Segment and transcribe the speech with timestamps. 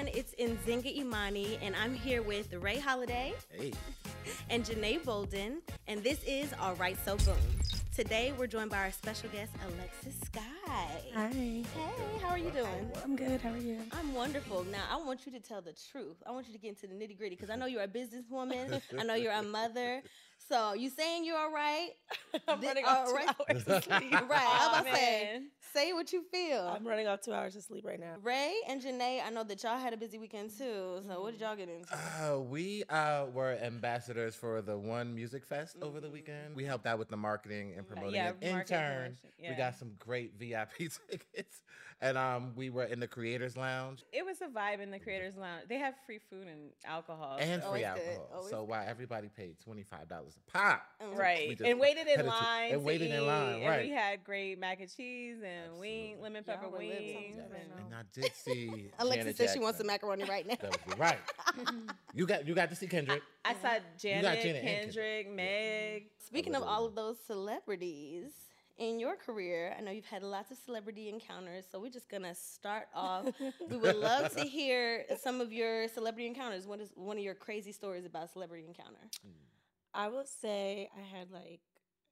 [0.00, 0.18] everyone.
[0.18, 3.72] It's Nzinga Imani, and I'm here with Ray Holiday Hey.
[4.48, 7.36] and Janae Bolden, and this is All Right So Boom.
[7.94, 10.40] Today, we're joined by our special guest, Alexis Sky.
[11.14, 11.28] Hi.
[11.28, 11.64] Hey,
[12.22, 12.90] how are you doing?
[13.04, 13.40] I'm good.
[13.42, 13.78] How are you?
[13.92, 14.64] I'm wonderful.
[14.64, 16.16] Now, I want you to tell the truth.
[16.26, 18.80] I want you to get into the nitty gritty because I know you're a businesswoman.
[18.98, 20.02] I know you're a mother.
[20.48, 21.90] So, you saying you're all right?
[22.48, 23.28] I'm running all off two right.
[23.48, 24.12] hours of sleep.
[24.12, 24.12] Right.
[24.12, 25.40] I was Aw, about to say,
[25.72, 26.66] say what you feel.
[26.66, 28.14] I'm running off two hours of sleep right now.
[28.22, 31.02] Ray and Janae, I know that y'all had a busy weekend too.
[31.06, 31.86] So, what did y'all get into?
[31.92, 36.56] Uh, we uh, were ambassadors for the One Music Fest over the weekend.
[36.56, 38.36] We helped out with the marketing and promoting yeah, it.
[38.40, 38.94] In marketing turn,
[39.38, 40.70] promotion, we got some great VIP
[41.10, 41.62] tickets.
[42.02, 45.34] And um, we were in the Creators Lounge It was a vibe in the creators
[45.36, 45.64] lounge.
[45.68, 47.36] They have free food and alcohol.
[47.38, 48.30] and so- free always alcohol.
[48.34, 50.82] always So while everybody paid $25 a pop.
[51.02, 51.18] Mm.
[51.18, 52.72] Right, just and waited in headed to- line.
[52.72, 53.82] and to waited in line, eat, and right.
[53.84, 56.22] we had great mac and cheese and wing, Absolutely.
[56.22, 57.36] lemon Y'all pepper were wings.
[57.36, 57.46] Yes.
[57.54, 60.54] and- And I did see Alexis Janet says she wants some macaroni right now.
[60.58, 61.18] That was right.
[62.14, 63.22] you got you got to see Kendrick.
[63.44, 66.04] I saw Janet, Janet and Kendrick, Meg.
[66.18, 68.30] Speaking of all of those celebrities
[68.80, 71.66] in your career, I know you've had lots of celebrity encounters.
[71.70, 73.26] So we're just gonna start off.
[73.70, 76.66] we would love to hear some of your celebrity encounters.
[76.66, 79.10] What is one of your crazy stories about celebrity encounter?
[79.92, 81.60] I will say I had like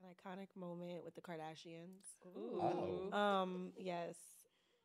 [0.03, 2.05] an iconic moment with the Kardashians.
[2.37, 3.11] Ooh.
[3.13, 3.17] Oh.
[3.17, 4.15] Um, yes.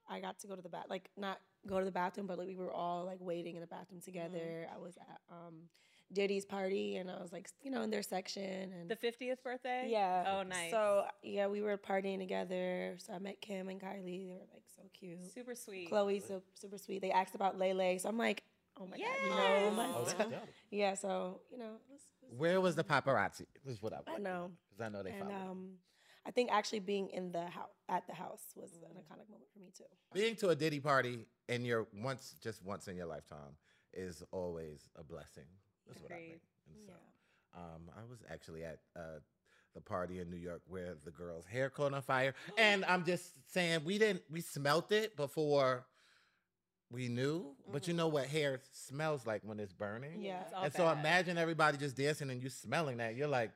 [0.08, 2.48] I got to go to the bath, like not go to the bathroom, but like
[2.48, 4.68] we were all like waiting in the bathroom together.
[4.74, 5.70] I was at um
[6.14, 9.88] Diddy's party and I was like, you know, in their section and The 50th birthday?
[9.90, 10.38] yeah.
[10.38, 10.72] Oh, nice.
[10.72, 12.96] So yeah, we were partying together.
[13.00, 14.28] So I met Kim and Kylie.
[14.28, 15.20] They were like so cute.
[15.34, 15.90] super sweet.
[15.90, 17.02] Khloe, so super sweet.
[17.02, 18.44] They asked about Lele, so I'm like,
[18.80, 20.34] oh my god, you know, my Oh, that's
[20.72, 20.94] yeah.
[20.94, 23.46] So you know, it was, it was, Where was the paparazzi?
[23.66, 24.24] This is what I I want.
[24.24, 25.52] know, Because I know they and follow.
[25.52, 25.70] um,
[26.26, 29.60] I think actually being in the house at the house was an iconic moment for
[29.60, 29.84] me too.
[30.14, 33.58] Being to a Diddy party in your once, just once in your lifetime,
[33.94, 35.44] is always a blessing.
[35.88, 36.30] That's what I Agreed.
[36.30, 36.42] think.
[36.68, 37.60] And so, Yeah.
[37.62, 39.20] um, I was actually at uh,
[39.74, 43.52] the party in New York where the girl's hair caught on fire, and I'm just
[43.52, 45.86] saying we didn't, we smelt it before
[46.92, 47.98] we knew, but you Mhm.
[47.98, 50.22] know what hair smells like when it's burning.
[50.22, 50.44] Yeah.
[50.44, 53.16] It's all And so imagine everybody just dancing and you smelling that.
[53.16, 53.52] You're like,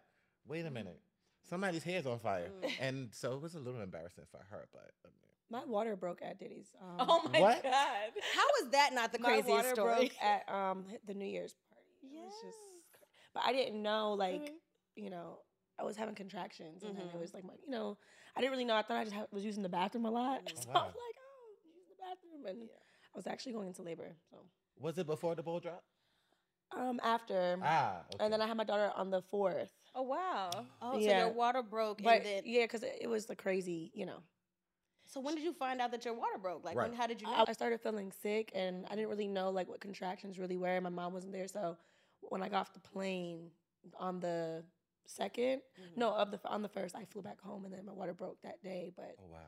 [0.48, 0.68] wait Mm-hmm.
[0.68, 1.02] a minute,
[1.48, 2.50] somebody's hair's on fire.
[2.64, 2.72] Mm.
[2.80, 5.14] And so it was a little embarrassing for her, but I mean,
[5.50, 6.74] My water broke at Diddy's.
[6.82, 7.62] Um, Oh my What?
[7.64, 8.12] God.
[8.34, 9.96] How is that not the my craziest water story?
[9.96, 11.56] broke at um the New Year's
[12.08, 12.18] party.
[12.22, 12.58] It was just,
[13.34, 14.56] but I didn't know like Mhm.
[14.96, 15.40] you know
[15.80, 17.14] I was having contractions and then Mhm.
[17.16, 17.98] it was like my you know
[18.36, 18.76] I didn't really know.
[18.76, 20.56] I thought I just ha- was using the bathroom a lot, Mm.
[20.56, 22.70] so I was like, oh, I'm the bathroom, and
[23.14, 24.16] I was actually going into labor.
[24.30, 24.38] So
[24.80, 25.84] was it before the bull drop?
[26.76, 28.24] um after, Ah, okay.
[28.24, 29.70] and then I had my daughter on the fourth.
[29.96, 30.66] Oh, wow.
[30.82, 33.90] Oh, so your water broke, But and then yeah, because it, it was the crazy,
[33.96, 34.20] you know.
[35.06, 36.64] so when did you find out that your water broke?
[36.66, 36.94] Like, when?
[36.94, 37.34] How did you know?
[37.34, 40.80] I, I started feeling sick, and I didn't really know like what contractions really were.
[40.82, 41.78] My mom wasn't there, so
[42.22, 43.52] when I got off the plane
[44.00, 44.64] on the
[45.08, 45.96] 2nd Mhm.
[45.98, 48.42] no, of the on the first, I flew back home, and then my water broke
[48.42, 48.92] that day.
[48.96, 49.40] But oh wow.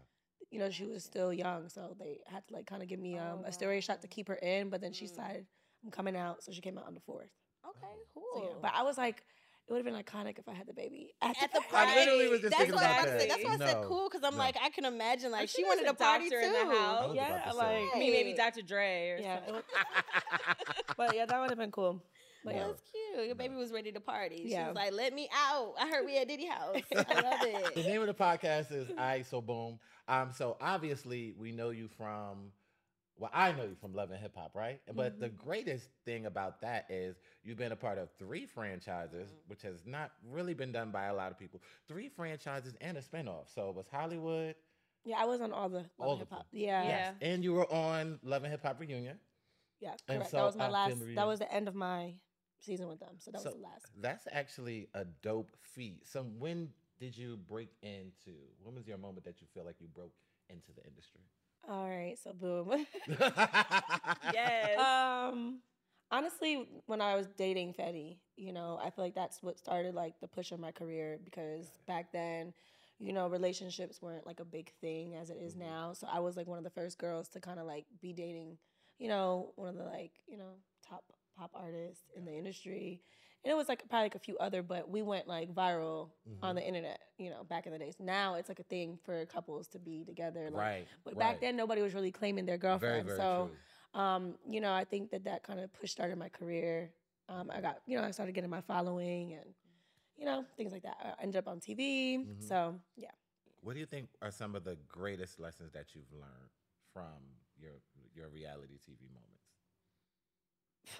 [0.50, 3.18] you know, she was still young, so they had to like kind of give me
[3.18, 4.69] um, Oh, a steroid shot to keep her in.
[4.69, 5.09] But then she Mm.
[5.09, 5.47] decided
[5.84, 7.30] I'm coming out, so she came out on the fourth.
[7.68, 8.24] Okay, cool.
[8.34, 8.59] So, yeah.
[8.62, 9.24] But I was like,
[9.68, 11.69] it would have been iconic if I had the baby at, at the party.
[11.72, 11.91] party.
[11.91, 13.30] I literally was just That's thinking what I was about about to that.
[13.44, 14.40] That's why I said cool because I'm no.
[14.40, 16.36] like I can imagine like she wanted a party too.
[16.38, 17.12] in the house.
[17.16, 17.57] Yeah, about to say.
[17.57, 18.62] like- I mean, maybe Dr.
[18.62, 19.63] Dre or Yeah, something.
[20.97, 22.01] but yeah, that would have been cool.
[22.45, 22.67] But yeah, No.
[22.69, 23.25] That's cute.
[23.27, 24.47] Your baby was ready to party.
[24.50, 26.77] She was like, "Let me out." I heard we at Diddy house.
[26.95, 27.75] I love it.
[27.75, 29.79] the name of the podcast is I So Boom.
[30.07, 32.51] Um, so obviously we know you from
[33.17, 34.79] well, I know you from Love and Hip Hop, right?
[34.95, 39.50] But the greatest thing about that is you've been a part of three franchises, Mhm.
[39.50, 41.61] which has not really been done by a lot of people.
[41.89, 43.53] Three franchises and a spinoff.
[43.53, 44.56] So it was Hollywood,
[45.03, 46.47] yeah, I was on all the All hip of hop.
[46.51, 47.13] Yeah, yeah, Yeah.
[47.21, 49.19] and you were on Love and Hip Hop Reunion.
[49.81, 50.03] Yeah, correct.
[50.07, 51.16] And that was my I last.
[51.16, 52.16] That was the end of my
[52.59, 53.15] season with them.
[53.19, 53.85] So that So was the last.
[54.01, 56.05] That's actually a dope feat.
[56.07, 58.35] So when did you break into?
[58.63, 60.13] When was your moment that you feel like you broke
[60.50, 61.21] into the industry?
[61.67, 62.85] All right, so boom.
[64.21, 64.79] Yes.
[64.79, 65.59] um,
[66.11, 70.19] honestly, when I was dating Fetty, you know, I feel like that's what started like
[70.19, 72.53] the push of my career because back then,
[73.00, 75.59] you know, relationships weren't like a big thing as it is Mhm.
[75.59, 75.94] now.
[75.94, 78.57] So I was like one of the first girls to kind of like be dating,
[78.97, 80.55] you know, one of the like, you know,
[80.88, 81.03] top
[81.39, 83.01] pop artists in the industry.
[83.44, 86.09] And it was like probably like a few other, but we went like viral
[86.41, 86.59] on Mhm.
[86.59, 87.95] the internet, you know, back in the days.
[88.00, 90.50] Now it's like a thing for couples to be together.
[90.50, 90.88] Like, right.
[91.06, 91.19] But right.
[91.19, 93.07] back then, nobody was really claiming their girlfriend.
[93.07, 93.50] very so,
[93.94, 94.01] true.
[94.01, 96.91] um, you know, I think that that kind of push started my career.
[97.30, 99.53] Um, I got, you know, I started getting my following and,
[100.18, 100.97] you know, things like that.
[101.19, 102.18] I ended up on TV.
[102.25, 102.41] Mhm.
[102.44, 103.12] So, yeah.
[103.62, 106.51] What do you think are some of the greatest lessons that you've learned
[106.94, 107.19] from
[107.57, 107.81] your
[108.15, 109.38] your reality TV moments?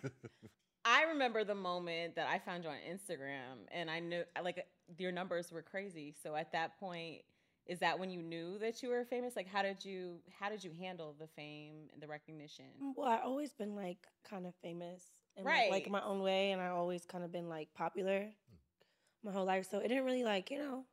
[0.85, 4.65] I remember the moment that I found you on Instagram, and I knew like
[4.97, 6.15] your numbers were crazy.
[6.23, 7.21] So at that point,
[7.65, 9.35] is that when you knew that you were famous?
[9.35, 12.65] Like, how did you how did you handle the fame and the recognition?
[12.81, 15.03] Mm, well, I always been like kind of famous,
[15.37, 15.71] in my- Right.
[15.71, 19.27] like in my own way, and I always kind of been like popular hmm.
[19.27, 19.67] my whole life.
[19.69, 20.85] So it didn't really like you know,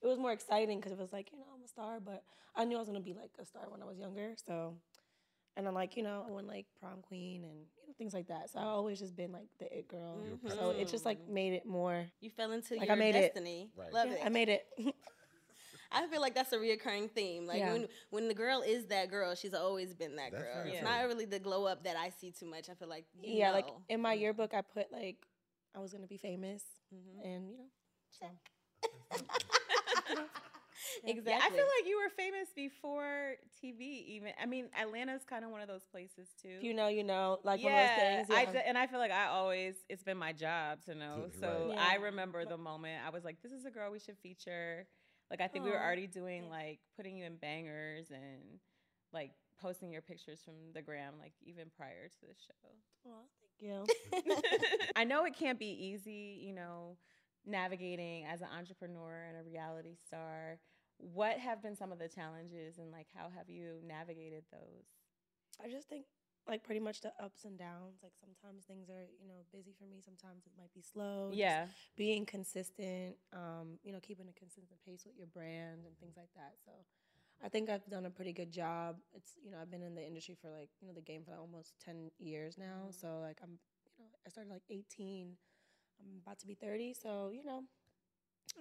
[0.00, 2.24] it was more exciting because it was like you know I'm a star, but
[2.54, 4.34] I knew I was gonna be like a star when I was younger.
[4.46, 4.76] So,
[5.56, 8.28] and I'm like you know I went like prom queen and you know things like
[8.28, 8.50] that.
[8.50, 10.16] So I always just been like the it girl.
[10.18, 10.56] Mhm.
[10.56, 12.06] So it just like made it more.
[12.20, 13.34] You fell into Like, your I made it.
[13.34, 13.70] destiny.
[13.76, 13.92] Right.
[13.92, 14.20] Love Yeah, it.
[14.26, 14.66] I made it.
[15.94, 17.46] I feel like that's a reoccurring theme.
[17.46, 17.72] Like Yeah.
[17.72, 20.62] when when the girl is that girl, she's always been that That's girl.
[20.66, 20.88] It's true.
[20.88, 22.70] not really the glow up that I see too much.
[22.70, 25.16] I feel like you yeah, like in my yearbook, I put like
[25.74, 26.64] I was gonna be famous,
[26.94, 27.24] Mhm.
[27.24, 27.68] and you know,
[28.10, 28.26] so
[31.06, 31.32] exactly.
[31.32, 33.84] Yeah, I feel like you were famous before TV.
[34.16, 36.58] Even I mean, Atlanta's kind of one of those places too.
[36.60, 38.28] you know, you know, like yeah, one of those things.
[38.30, 38.52] I Yeah.
[38.52, 41.22] d- and I feel like I always it's been my job to know.
[41.24, 41.34] Right.
[41.40, 41.80] So Yeah.
[41.80, 44.86] I remember the moment I was like, "This is a girl we should feature."
[45.30, 48.60] Like I think we were already doing like putting you in bangers and
[49.12, 53.10] like posting your pictures from the gram like even prior to the show.
[53.10, 53.24] Aw,
[53.60, 54.36] thank you.
[54.96, 56.96] I know it can't be easy, you know,
[57.46, 60.58] navigating as an entrepreneur and a reality star.
[61.02, 64.86] What have been some of the challenges and like how have you navigated those?
[65.62, 66.06] I just think
[66.48, 67.98] like pretty much the ups and downs.
[68.02, 70.00] Like sometimes things are, you know, busy for me.
[70.04, 71.30] Sometimes it might be slow.
[71.30, 71.66] just Yeah.
[71.96, 76.30] being consistent, um, you know, keeping a consistent pace with your brand and things like
[76.36, 76.54] that.
[76.64, 76.70] So
[77.44, 78.96] I think I've done a pretty good job.
[79.12, 81.32] It's, you know, I've been in the industry for like, you know, the game for
[81.32, 82.90] like almost 10 years now.
[82.90, 82.94] Mhm.
[83.00, 83.58] So like I'm,
[83.98, 85.36] you know, I started like 18.
[86.00, 86.94] I'm about to be 30.
[86.94, 87.64] So, you know,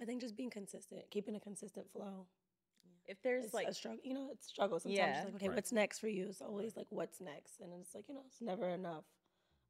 [0.02, 2.26] I think just being consistent, keeping a consistent flow.
[3.08, 4.80] If there's It's like a struggle, you know, it's a struggle.
[4.80, 5.16] Sometimes Yeah.
[5.16, 5.56] it's like, okay, Right.
[5.56, 6.28] what's next for you?
[6.30, 7.60] It's always like, what's next?
[7.60, 9.04] And it's like, you know, it's never enough.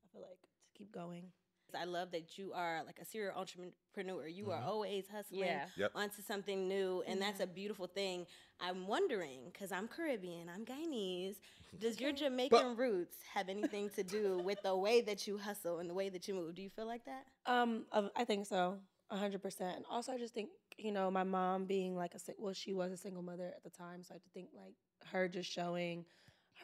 [0.04, 0.48] I feel like to
[0.78, 1.32] keep going.
[1.74, 4.28] I love that you are like a serial entrepreneur.
[4.28, 4.68] You are Mhm.
[4.68, 5.70] always hustling yeah.
[5.78, 5.92] Yep.
[5.96, 8.28] onto something new, and that's a beautiful thing.
[8.60, 11.40] I'm wondering because I'm Caribbean, I'm Guyanese.
[11.80, 15.90] Does your Jamaican roots have anything to do with the way that you hustle and
[15.90, 16.56] the way that you move?
[16.56, 17.26] Do you feel like that?
[17.46, 17.86] Um,
[18.18, 18.78] I think so,
[19.12, 19.78] a hundred percent.
[19.78, 22.74] And also, I just think you know, my mom being like a si- well, she
[22.74, 24.76] was a single mother at the time, so I have to think like
[25.12, 26.06] her just showing,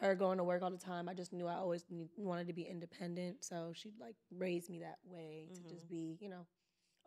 [0.00, 1.08] her going to work all the time.
[1.08, 4.80] I just knew I always need, wanted to be independent, so she like raised me
[4.80, 6.46] that way to just be, you know,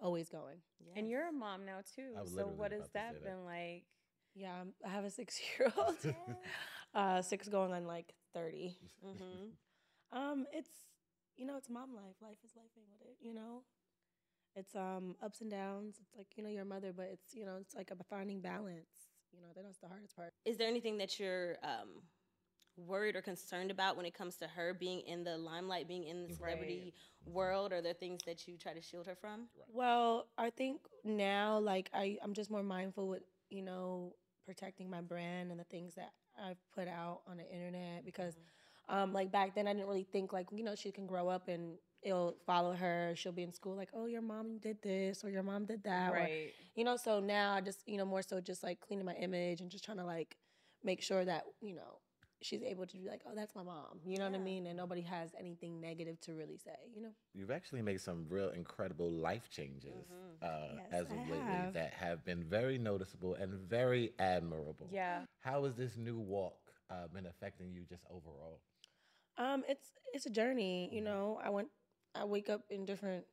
[0.01, 0.57] always going.
[0.95, 2.13] And you're a mom now too.
[2.35, 3.23] So what has about to say that that.
[3.25, 3.83] been like?
[4.35, 5.95] Yeah, I'm, I have a six year old,
[6.93, 9.49] uh, six going on like 30 hmm
[10.13, 10.69] Um, it's
[11.37, 12.15] you know, it's mom life.
[12.21, 13.63] Life is lifing with it, you know.
[14.55, 15.97] It's um ups and downs.
[16.01, 19.09] It's like, you know, you're mother, but it's you know, it's like a finding balance.
[19.33, 20.33] You know, that's the hardest part.
[20.45, 22.01] Is there anything that you're um,
[22.77, 26.23] worried or concerned about when it comes to her being in the limelight, being in
[26.23, 26.37] the Right.
[26.37, 26.93] celebrity
[27.25, 27.71] world?
[27.73, 29.47] Are there things that you try to shield her from?
[29.67, 34.15] Well, I think now like I, I'm just more mindful with, you know,
[34.45, 36.11] protecting my brand and the things that
[36.41, 38.37] I've put out on the internet because
[38.89, 41.47] um like back then I didn't really think like, you know, she can grow up
[41.47, 43.13] and it'll follow her.
[43.15, 46.11] She'll be in school like, oh, your mom did this or your mom did that.
[46.11, 46.53] or Right.
[46.75, 49.59] you know so now i just you know more so just like cleaning my image
[49.61, 50.37] and just trying to like
[50.83, 51.99] make sure that you know
[52.41, 54.77] she's able to be like oh that's my mom you know what i mean and
[54.77, 59.09] nobody has anything negative to really say you know You've actually made some real incredible
[59.11, 60.41] life changes Mhm.
[60.41, 61.73] uh, Yes, as of I lately have.
[61.73, 64.87] that have been very noticeable and very admirable.
[64.91, 65.25] Yeah.
[65.41, 66.59] How has this new walk
[66.89, 68.61] uh, been affecting you just overall?
[69.37, 71.05] um it's it's a journey you Mhm.
[71.05, 71.69] know i went
[72.15, 73.25] i wake up in different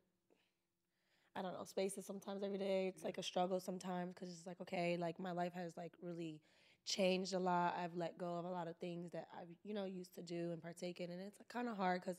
[1.37, 4.61] i don't know spaces sometimes every day it's like a struggle sometimes because it's like
[4.61, 6.41] okay like my life has like really
[6.85, 9.85] changed a lot i've let go of a lot of things that i've you know
[9.85, 12.17] used to do and partake in and it's kind of hard because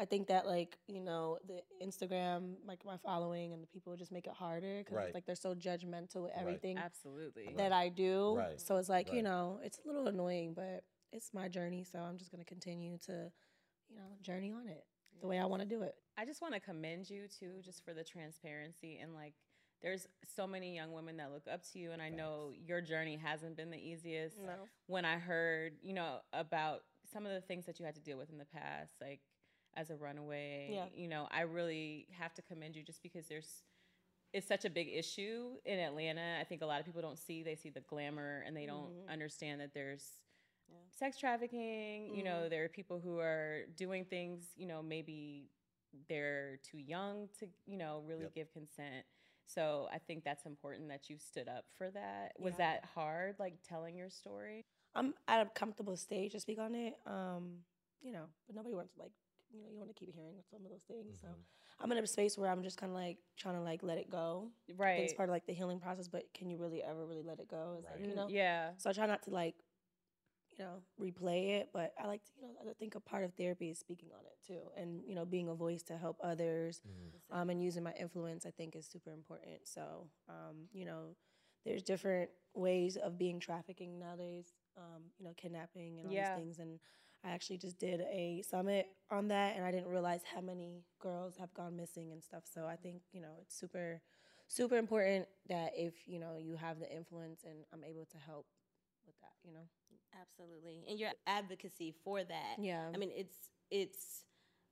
[0.00, 4.10] I think that like you know the Instagram, like my following and the people just
[4.10, 5.06] make it harder because Right.
[5.06, 6.40] it's like they're so judgmental with Right.
[6.40, 7.54] everything Absolutely.
[7.56, 8.34] that I do.
[8.36, 8.60] Right.
[8.60, 12.16] So it's like you know it's a little annoying, but it's my journey, so I'm
[12.16, 13.30] just gonna continue to,
[13.90, 14.84] you know, journey on it
[15.20, 15.94] the way I want to do it.
[16.16, 19.34] I just want to commend you too, just for the transparency and like.
[19.82, 23.16] There's so many young women that look up to you, and I know your journey
[23.16, 24.38] hasn't been the easiest.
[24.38, 24.52] No.
[24.86, 28.16] When I heard, you know, about some of the things that you had to deal
[28.16, 29.18] with in the past, like
[29.74, 30.86] as a runaway, Yeah.
[30.94, 33.64] you know, I really have to commend you just because there's
[34.32, 36.38] it's such a big issue in Atlanta.
[36.40, 38.94] I think a lot of people don't see they see the glamour and they don't
[39.06, 39.08] Mhm.
[39.10, 40.20] understand that there's
[40.72, 40.78] Yeah.
[40.90, 42.14] sex trafficking.
[42.14, 44.44] You know, there are people who are doing things.
[44.56, 45.50] You know, maybe
[46.08, 48.34] they're too young to you know really Yep.
[48.34, 49.04] give consent.
[49.46, 52.32] So I think that's important that you stood up for that.
[52.38, 52.58] Was Yeah.
[52.58, 54.64] that hard, like telling your story?
[54.94, 56.94] I'm at a comfortable stage to speak on it.
[57.06, 57.64] Um,
[58.00, 59.12] you know, but nobody wants to like
[59.50, 61.18] you know you want to keep hearing some of those things.
[61.20, 61.44] So Mhm.
[61.80, 64.08] I'm in a space where I'm just kind of like trying to like let it
[64.08, 64.50] go.
[64.76, 65.00] Right.
[65.00, 67.48] it's part of like the healing process, but can you really ever really let it
[67.48, 67.74] go?
[67.78, 68.28] It's like you know.
[68.28, 68.70] Yeah.
[68.78, 69.62] So I try not to like, you
[70.62, 73.70] know, replay it, but I like to, you know, I think a part of therapy
[73.70, 77.20] is speaking on it too, and you know, being a voice to help others, Mhm.
[77.30, 79.66] um, and using my influence, I think, is super important.
[79.66, 81.16] So, um, you know,
[81.64, 86.24] there's different ways of being trafficking nowadays, um, you know, kidnapping and all Yeah.
[86.24, 86.80] these things, and
[87.24, 91.36] I actually just did a summit on that, and I didn't realize how many girls
[91.38, 92.44] have gone missing and stuff.
[92.44, 94.00] So I think you know it's super,
[94.48, 98.46] super important that if you know you have the influence, and I'm able to help
[99.06, 99.66] with that, you know.
[100.20, 100.84] Absolutely.
[100.88, 102.56] And your advocacy for that.
[102.58, 102.88] Yeah.
[102.94, 103.36] I mean, it's
[103.70, 104.24] it's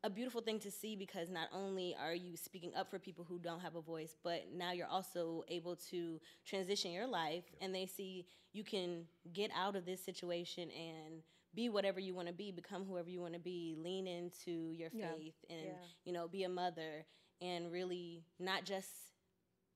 [0.02, 3.38] a beautiful thing to see because not only are you speaking up for people who
[3.38, 7.86] don't have a voice, but now you're also able to transition your life and they
[7.86, 11.22] see you can get out of this situation and
[11.54, 14.88] be whatever you want to be, become whoever you want to be, lean into your
[14.92, 15.12] Yeah.
[15.12, 15.84] faith and Yeah.
[16.04, 17.04] you know, be a mother
[17.42, 18.88] and really not just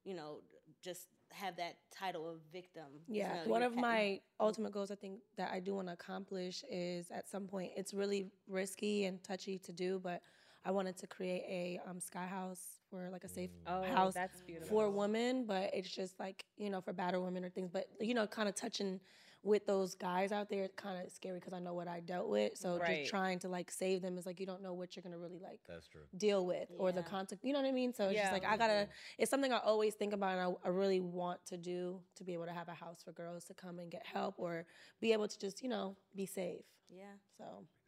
[0.05, 0.41] you know,
[0.83, 2.85] just have that title of victim.
[3.09, 5.89] you Yeah, know, one of pa- my ultimate goals I think that I do want
[5.89, 10.23] to accomplish is at some point it's really risky and touchy to do, but
[10.65, 14.41] I wanted to create a um, sky house for like a safe Oh, house that's
[14.43, 14.77] beautiful.
[14.77, 18.15] for women, but it's just like you know for battered women or things, but you
[18.15, 19.01] know kind of touching
[19.45, 22.29] with those guys out there, it's kind of scary because I know what I dealt
[22.29, 22.57] with.
[22.57, 23.01] So Right.
[23.01, 25.39] just trying to like save them is like you don't know what you're gonna really
[25.39, 26.01] like That's true.
[26.17, 27.07] deal with or the Yeah.
[27.07, 27.45] contact.
[27.45, 27.93] You know what I mean?
[27.93, 28.23] So it's Yeah.
[28.23, 28.89] just like I gotta.
[29.19, 32.33] It's something I always think about, and I, I really want to do to be
[32.33, 34.67] able to have a house for girls to come and get help or
[35.01, 36.65] be able to just you know be safe.
[36.89, 37.05] Yeah,
[37.39, 37.45] So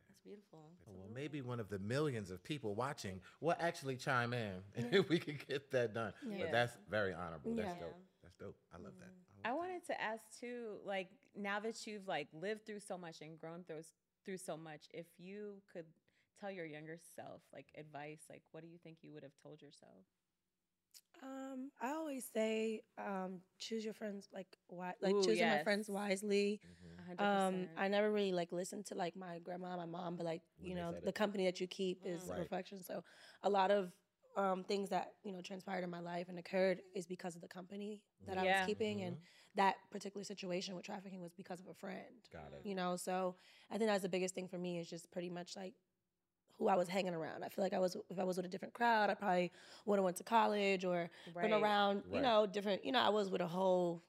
[0.09, 0.73] that's beautiful.
[0.87, 5.19] Well, maybe one of the millions of people watching will actually chime in if we
[5.19, 6.13] could get that done.
[6.29, 6.37] Yeah.
[6.41, 7.53] But that's very honorable.
[7.55, 7.63] Yeah.
[7.65, 7.97] That's dope.
[8.23, 8.57] That's dope.
[8.75, 9.13] I love that.
[9.47, 13.39] I wanted to ask too, like now that you've like lived through so much and
[13.39, 13.83] grown through
[14.25, 15.87] through so much, if you could
[16.41, 19.63] tell your younger self like advice, like what do you think you would have told
[19.63, 20.05] yourself?
[21.23, 25.89] um, I always say um, choose your friends like why like Ooh, choosing my friends
[25.89, 26.61] wisely.
[26.63, 26.69] that.
[26.69, 26.97] Mhm.
[26.97, 27.55] 100%.
[27.65, 30.71] Um, I never really like listened to like my grandma, my mom, but like When
[30.71, 31.13] you they know the it.
[31.13, 32.29] company that you keep is Mm.
[32.29, 32.41] a Right.
[32.41, 32.83] reflection.
[32.83, 33.05] So
[33.43, 33.93] a lot of
[34.37, 37.49] um, things that you know transpired in my life and occurred is because of the
[37.49, 39.21] company that I was keeping, and Mhm.
[39.57, 42.29] that particular situation with trafficking was because of a friend.
[42.33, 42.61] Got it.
[42.65, 43.37] You know, so
[43.71, 45.75] I think that's the biggest thing for me is just pretty much like
[46.59, 47.45] who I was hanging around.
[47.45, 49.53] I feel like I was if I was with a different crowd, I probably
[49.87, 51.63] would have went to college or been Right.
[51.63, 52.23] around, you Right.
[52.23, 52.85] know, different.
[52.85, 54.03] You know, I was with a whole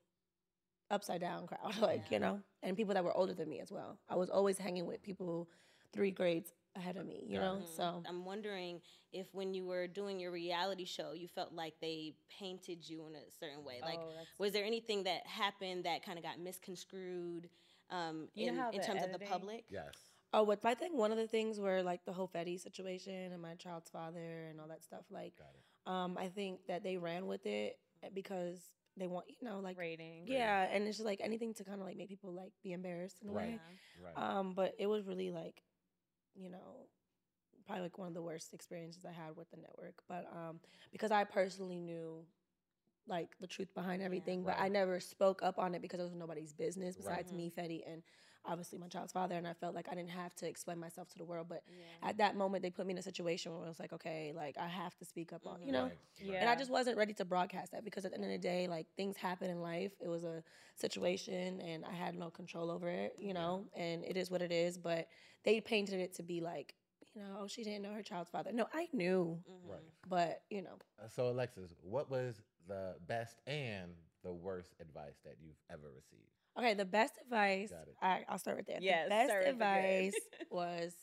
[0.89, 2.13] upside down crowd, like Yeah.
[2.13, 3.99] you know, and people that were older than me as well.
[4.09, 5.49] I was always hanging with people
[5.93, 7.59] three grades ahead of me, you Got know.
[7.61, 7.67] it.
[7.75, 8.81] So I'm wondering
[9.11, 13.15] if when you were doing your reality show, you felt like they painted you in
[13.15, 13.79] a certain way.
[13.81, 17.49] Like, Oh, was there anything that happened that kind of got misconstrued
[17.89, 19.65] um, in, in the terms of the public?
[19.69, 19.93] Yes.
[20.33, 23.41] Oh, but I think one of the things were like the whole Fetty situation and
[23.41, 25.05] my child's father and all that stuff.
[25.09, 25.33] Like,
[25.85, 27.79] um, I think that they ran with it
[28.13, 28.59] because
[28.97, 30.23] they want, you know, like, rating.
[30.27, 33.21] yeah, and it's just like anything to kind of like make people like be embarrassed
[33.21, 33.45] in a Right.
[33.47, 33.59] way.
[34.03, 34.37] Right.
[34.37, 35.61] Um, but it was really like,
[36.37, 36.87] you know,
[37.65, 39.95] probably like one of the worst experiences I had with the network.
[40.07, 40.59] But um,
[40.91, 42.25] because I personally knew
[43.07, 46.15] like the truth behind everything, but I never spoke up on it because it was
[46.15, 47.19] nobody's business Right.
[47.19, 48.03] besides me, Fetty, and
[48.47, 49.35] obviously my child's father.
[49.35, 51.47] And I felt like I didn't have to explain myself to the world.
[51.49, 52.09] But Yeah.
[52.09, 54.57] at that moment, they put me in a situation where it was like, okay, like
[54.57, 55.83] I have to speak up on, you know.
[55.83, 56.29] Right, right.
[56.33, 56.41] Yeah.
[56.41, 58.67] And I just wasn't ready to broadcast that because at the end of the day,
[58.67, 59.91] like things happen in life.
[60.01, 60.43] It was a
[60.75, 64.51] situation and I had no control over it, you know, and it is what it
[64.51, 64.77] is.
[64.77, 65.07] But
[65.43, 66.73] they painted it to be like,
[67.13, 68.51] you know, oh, she didn't know her child's father.
[68.53, 69.69] No, I knew, Mhm.
[69.69, 69.91] Right.
[70.07, 75.37] but you know, Uh, So, Alexis, what was the best and the worst advice that
[75.41, 76.36] you've ever received?
[76.57, 77.95] Okay, the best advice, Got it.
[78.01, 78.81] I, I'll start with that.
[78.81, 79.65] Yes, the best start with the good.
[79.65, 80.15] advice
[80.51, 80.93] was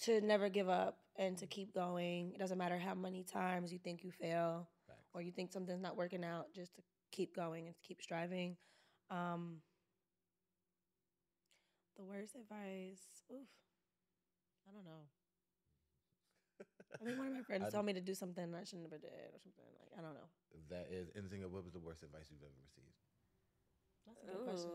[0.00, 2.32] to never give up and to keep going.
[2.34, 4.98] It doesn't matter how many times you think you fail Facts.
[5.14, 6.82] or you think something's not working out, just to
[7.12, 8.56] keep going and to keep striving.
[9.10, 9.58] Um,
[11.96, 13.46] the worst advice, oof,
[14.68, 15.04] I don't know.
[17.00, 19.00] I think one of my friends I- told me to do something I shouldn't have
[19.00, 19.64] did or something.
[19.80, 20.28] Like I don't know.
[20.70, 22.94] That is, Nzinga, what was the worst advice you've ever received?
[24.14, 24.70] That's a good question.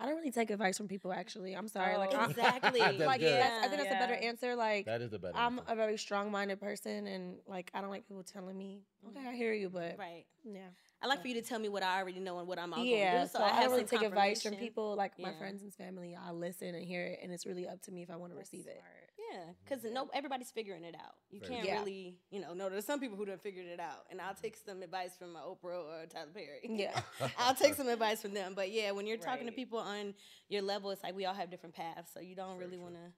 [0.00, 1.12] I don't really take advice from people.
[1.12, 1.96] Actually, I'm sorry.
[1.96, 2.18] like Oh.
[2.18, 2.80] I, Exactly.
[2.80, 3.40] That's like good.
[3.40, 4.54] that's, I think that's a better answer.
[4.54, 5.72] Like That is a better I'm answer.
[5.72, 9.52] a very strong-minded person, and like I don't like people telling me, "Okay, I hear
[9.52, 10.24] you," but Right.
[10.44, 10.68] yeah,
[11.02, 12.84] I like for you to tell me what I already know and what I'm all
[12.84, 12.96] yeah.
[12.96, 13.28] going to do.
[13.32, 14.66] So, So, I, I, have don't really some take advice from confirmation.
[14.68, 14.94] people.
[14.94, 15.38] Like my Yeah.
[15.38, 18.10] friends and family, I listen and hear it, and it's really up to me if
[18.10, 18.78] I want to That's receive it.
[18.78, 19.07] smart.
[19.18, 21.14] Yeah, because no, everybody's figuring it out.
[21.30, 21.64] You can't.
[21.64, 21.80] Yeah.
[21.80, 22.68] really, you know, no.
[22.68, 25.40] There's some people who done figured it out, and I'll take some advice from my
[25.40, 26.60] Oprah or Tyler Perry.
[26.78, 27.00] Yeah.
[27.38, 28.52] I'll take some advice from them.
[28.54, 30.14] But yeah, when you're talking to people on
[30.48, 32.94] your level, it's like we all have different paths, so you don't Very really want
[32.94, 33.10] to,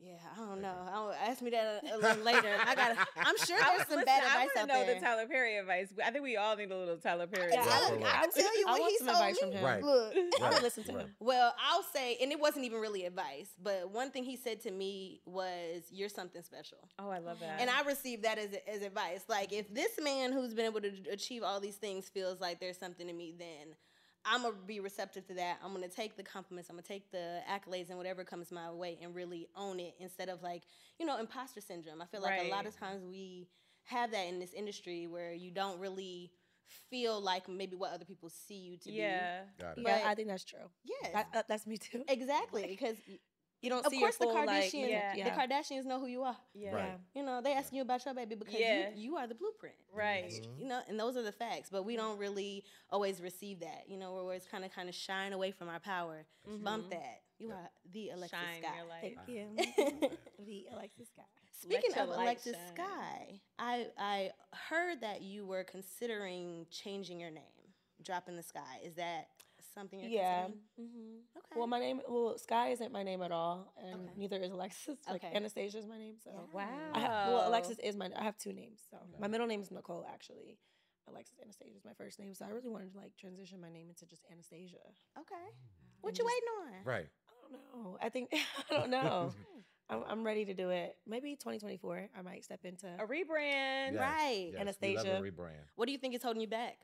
[0.00, 0.72] Yeah, I don't know.
[0.88, 2.48] I don't, ask me that a, a little later.
[2.64, 2.94] I got.
[2.94, 4.94] to I'm sure there's some listen, bad I advice wanna out know there.
[4.94, 5.88] the Tyler Perry advice.
[6.04, 7.50] I think we all need a little Tyler Perry.
[7.52, 8.00] Yeah, Yeah, I, for I real.
[8.20, 9.40] can tell you I what want he some told advice me.
[9.40, 9.64] from him.
[9.64, 9.82] Right.
[9.82, 11.00] Look, I Right, would listen to right.
[11.06, 11.14] him.
[11.18, 14.70] Well, I'll say, and it wasn't even really advice, but one thing he said to
[14.70, 17.60] me was, "You're something special," Oh, I love that.
[17.60, 19.24] and I received that as as advice.
[19.28, 22.78] Like, if this man who's been able to achieve all these things feels like there's
[22.78, 23.74] something in me, then
[24.28, 25.58] I'm gonna be receptive to that.
[25.64, 26.68] I'm gonna take the compliments.
[26.70, 30.28] I'm gonna take the accolades and whatever comes my way, and really own it instead
[30.28, 30.62] of like,
[30.98, 32.02] you know, imposter syndrome.
[32.02, 33.48] I feel like a lot of times we
[33.84, 36.30] have that in this industry where you don't really
[36.90, 39.40] feel like maybe what other people see you to yeah.
[39.58, 39.84] Got it.
[39.86, 40.68] Yeah, But- I think that's true.
[40.84, 42.04] Yeah, That, that- that's me too.
[42.08, 42.96] Exactly, because
[43.60, 45.30] You don't of see course the your full, like, Kardashians, yeah, the.
[45.30, 46.36] Kardashians know who you are.
[46.54, 46.74] Yeah.
[46.74, 46.98] Right.
[47.14, 48.90] You know, they asking you about your baby because Yeah.
[48.94, 49.74] you, you are the blueprint.
[49.92, 50.30] Right.
[50.30, 50.60] Mhm.
[50.60, 51.68] You know, and those are the facts.
[51.70, 53.84] But we don't really always receive that.
[53.88, 56.24] You know, we're always kind of kind of shying away from our power.
[56.46, 56.90] Bump Mhm.
[56.90, 57.22] that.
[57.38, 57.54] You Yeah.
[57.54, 58.76] are the Alexis Shine Sky.
[58.76, 59.00] your light.
[59.00, 59.30] Thank Ah.
[59.30, 60.10] you.
[60.46, 61.22] the Alexis Sky.
[61.52, 62.74] Speaking of light Alexis shine.
[62.76, 68.80] Sky, I I heard that you were considering changing your name, dropping the sky.
[68.84, 69.28] Is that
[69.78, 70.46] something Yeah.
[70.80, 71.38] Mm-hmm.
[71.38, 71.54] Okay.
[71.56, 74.12] Well, my name, well, Sky isn't my name at all, and Okay.
[74.16, 74.98] neither is Alexis.
[75.08, 75.32] Like Okay.
[75.34, 76.30] Anastasia is my name, so.
[76.32, 76.40] Yeah.
[76.52, 76.90] Wow.
[76.94, 78.10] I have, well, Alexis is my.
[78.16, 78.80] I have two names.
[78.90, 79.20] So Okay.
[79.20, 80.58] my middle name is Nicole, actually.
[81.08, 83.88] Alexis Anastasia is my first name, so I really wanted to like transition my name
[83.88, 84.84] into just Anastasia.
[85.18, 85.46] Okay.
[86.02, 86.84] What And you just- waiting on?
[86.84, 87.08] Right.
[87.28, 87.52] I don't
[87.84, 87.98] know.
[88.02, 88.28] I think
[88.70, 89.32] I don't know.
[89.90, 90.96] I'm, I'm ready to do it.
[91.06, 92.86] Maybe 2024, I might step into.
[92.86, 93.92] A rebrand.
[93.94, 94.50] Yes, Right.
[94.52, 95.20] yes, we love a Anastasia.
[95.22, 95.64] rebrand.
[95.76, 96.76] What do you think is holding you back?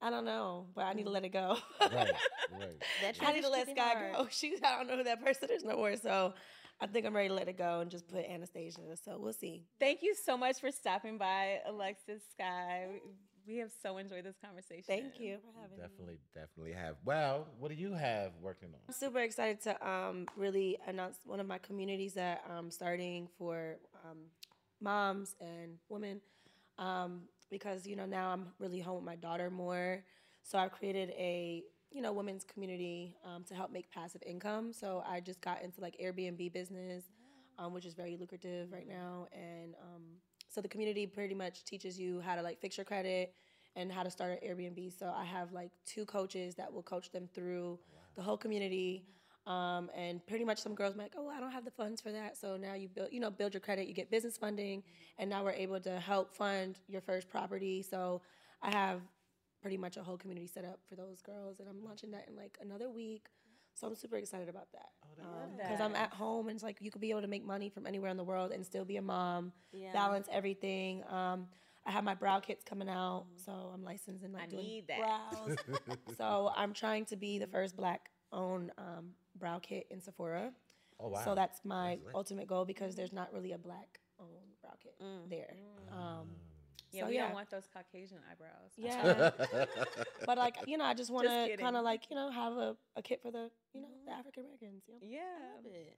[0.00, 1.56] I don't know, but I need to let it go.
[1.80, 2.10] Right.
[2.50, 2.82] Right.
[3.02, 4.12] That I need to let can be Sky hard.
[4.14, 4.26] go.
[4.30, 5.96] She, I don't know who that person is no more.
[5.96, 6.32] So
[6.80, 8.80] I think I'm ready to let it go and just put Anastasia.
[9.04, 9.64] So we'll see.
[9.78, 12.86] Thank you so much for stopping by, Alexis Sky.
[12.90, 13.00] We-
[13.46, 14.84] We have so enjoyed this conversation.
[14.86, 15.82] Thank you for having me.
[15.82, 16.96] Definitely, definitely have.
[17.04, 18.80] Well, what do you have working on?
[18.88, 23.76] I'm super excited to um, really announce one of my communities that I'm starting for
[24.04, 24.18] um,
[24.82, 26.20] moms and women
[26.78, 30.04] um, because you know now I'm really home with my daughter more.
[30.42, 34.72] So I've created a you know women's community um, to help make passive income.
[34.72, 37.04] So I just got into like Airbnb business,
[37.58, 40.02] um, which is very lucrative right now, and um,
[40.48, 43.34] so the community pretty much teaches you how to like fix your credit
[43.76, 44.98] and how to start an Airbnb.
[44.98, 47.78] So I have like two coaches that will coach them through
[48.16, 49.04] the whole community.
[49.48, 52.12] Um, and pretty much some girls might like, oh, I don't have the funds for
[52.12, 52.36] that.
[52.36, 54.82] So now you build, you know, build your credit, you get business funding,
[55.18, 57.80] and now we're able to help fund your first property.
[57.80, 58.20] So
[58.60, 59.00] I have
[59.62, 62.36] pretty much a whole community set up for those girls, and I'm launching that in
[62.36, 63.26] like another week.
[63.72, 64.88] So I'm super excited about that
[65.56, 67.86] because I'm at home and it's like you could be able to make money from
[67.86, 69.92] anywhere in the world and still be a mom, Yeah.
[69.92, 71.04] balance everything.
[71.08, 71.46] Um,
[71.86, 74.88] I have my brow kits coming out, so I'm licensed in like I doing need
[74.88, 74.98] that.
[74.98, 75.56] brows.
[76.18, 80.52] so I'm trying to be the first black owned um, brow kit in Sephora.
[81.00, 81.22] Oh wow.
[81.24, 84.94] So that's my That's ultimate goal because there's not really a black owned brow kit
[85.02, 85.30] Mm.
[85.30, 85.54] there.
[85.92, 86.28] Um,
[86.90, 88.72] Yeah, so we yeah, don't want those Caucasian eyebrows.
[88.76, 89.30] yeah.
[90.26, 92.76] but like you know, I just want to kind of like you know have a,
[92.96, 94.82] a kit for the you know the African Americans.
[94.88, 95.00] You know?
[95.02, 95.20] Yeah,
[95.56, 95.96] Love it.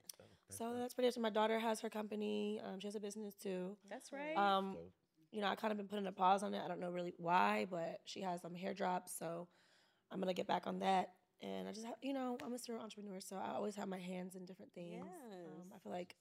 [0.49, 1.17] So that's pretty much.
[1.17, 2.59] My daughter has her company.
[2.63, 3.77] Um, she has a business too.
[3.89, 4.35] that's right.
[4.37, 4.91] Um, Dope.
[5.31, 6.61] you know, I kind of been putting a pause on it.
[6.63, 9.47] I don't know really why, but she has some hair drops, so
[10.11, 11.13] I'm gonna get back on that.
[11.41, 13.97] And I just, have, you know, I'm a serial entrepreneur, so I always have my
[13.99, 15.01] hands in different things.
[15.05, 15.73] Um, Yes.
[15.75, 16.15] I feel like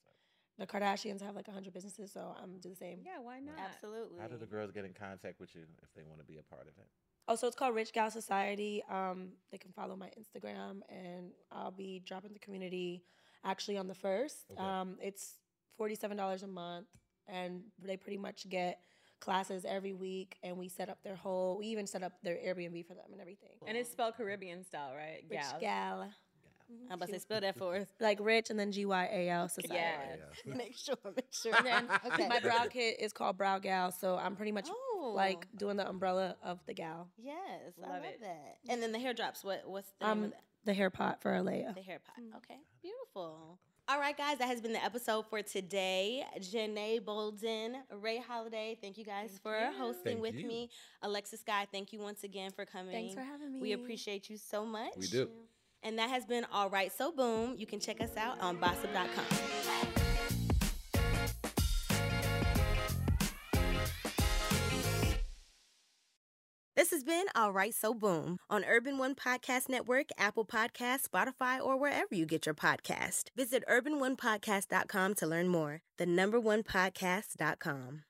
[0.58, 3.00] the Kardashians have like 100 businesses, so I'm gonna do the same.
[3.04, 3.54] yeah, why not?
[3.58, 4.18] Absolutely.
[4.20, 6.42] How do the girls get in contact with you if they want to be a
[6.42, 6.86] part of it?
[7.28, 8.82] Oh, so it's called Rich Gyal Society.
[8.90, 13.04] Um, they can follow my Instagram, and I'll be dropping the community
[13.44, 14.46] actually on the first.
[14.52, 14.60] Okay.
[14.62, 15.38] Um, it's
[15.76, 16.88] forty-seven dollars a month,
[17.28, 18.80] and they pretty much get
[19.20, 21.58] classes every week, and we set up their whole.
[21.58, 23.50] We even set up their Airbnb for them and everything.
[23.66, 25.22] And it's spelled Caribbean style, right?
[25.28, 25.60] Rich Gyal.
[25.60, 26.08] Gal,
[26.88, 27.86] I'm about to say, spell that for us.
[27.98, 29.74] like Rich, and then G Y A L Society.
[29.74, 30.54] Yeah.
[30.56, 31.52] make sure, make sure.
[31.56, 32.28] And then Okay.
[32.28, 35.12] my brow kit is called Brow Gyal, so I'm pretty much Oh.
[35.16, 37.08] like doing the umbrella of the gal.
[37.18, 37.36] Yes,
[37.78, 38.20] I Love love it.
[38.22, 38.58] that.
[38.68, 39.42] And then the hair drops.
[39.44, 40.42] What what's the name Um, of that?
[40.64, 41.72] the hair pot for Alea.
[41.74, 42.22] The hair pot.
[42.36, 43.58] Okay, beautiful.
[43.90, 46.24] All right, guys, that has been the episode for today.
[46.38, 49.76] Janae Bolden, Ray Holiday, thank you guys for you.
[49.76, 50.46] hosting Thank with you.
[50.46, 50.70] me.
[51.02, 52.92] Alexis Sky, thank you once again for coming.
[52.92, 53.58] Thanks for having me.
[53.60, 54.92] We appreciate you so much.
[54.96, 55.28] We do.
[55.82, 57.56] And that has been All Right So Boom.
[57.56, 59.59] You can check us out on bossip.com.
[67.00, 71.78] has been All Right So Boom on Urban One Podcast Network, Apple Podcasts, Spotify, or
[71.78, 73.30] wherever you get your podcast.
[73.34, 75.80] Visit urbanonepodcast.com to learn more.
[75.96, 78.02] The number one podcast.com.